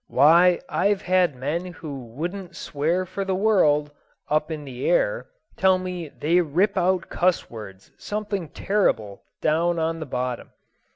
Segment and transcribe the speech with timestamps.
[0.07, 3.91] Why, I've had men who wouldn't swear for the world
[4.29, 5.27] up in the air
[5.57, 10.53] tell me they rip out cuss words something terrible down on the bottom.